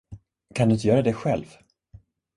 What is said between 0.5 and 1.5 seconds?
Kan du inte göra det själv?